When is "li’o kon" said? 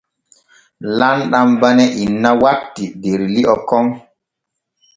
3.33-3.87